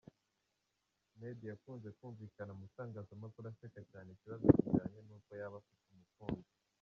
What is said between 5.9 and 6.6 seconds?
umukunzi.